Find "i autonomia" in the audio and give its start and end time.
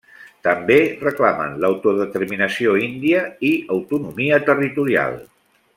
3.51-4.41